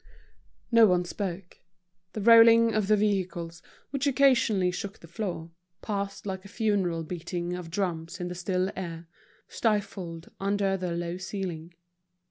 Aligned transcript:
No 0.71 0.87
one 0.87 1.05
spoke. 1.05 1.59
The 2.13 2.21
rolling 2.21 2.73
of 2.73 2.87
the 2.87 2.97
vehicles, 2.97 3.61
which 3.91 4.07
occasionally 4.07 4.71
shook 4.71 4.97
the 4.97 5.07
floor, 5.07 5.51
passed 5.83 6.25
like 6.25 6.43
a 6.43 6.47
funereal 6.49 7.03
beating 7.03 7.53
of 7.53 7.69
drums 7.69 8.19
in 8.19 8.27
the 8.27 8.33
still 8.33 8.71
air, 8.75 9.07
stifled 9.47 10.31
under 10.39 10.75
the 10.75 10.93
low 10.93 11.17
ceiling. 11.17 11.75